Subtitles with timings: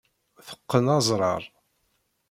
[0.47, 1.43] Teqqen azrar.